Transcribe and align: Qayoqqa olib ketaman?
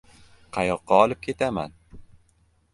Qayoqqa 0.57 0.97
olib 1.03 1.21
ketaman? 1.27 1.79